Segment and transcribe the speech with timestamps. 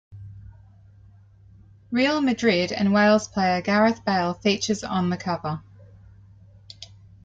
[1.91, 5.61] Real Madrid and Wales player Gareth Bale features on the cover.